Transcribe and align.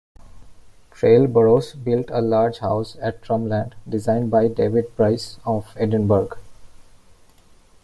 Traill-Burroughs 0.91 1.75
built 1.75 2.09
a 2.09 2.21
large 2.23 2.57
house 2.57 2.97
at 3.03 3.21
Trumland, 3.21 3.73
designed 3.87 4.31
by 4.31 4.47
David 4.47 4.89
Bryce 4.95 5.37
of 5.45 5.75
Edinburgh. 5.77 6.29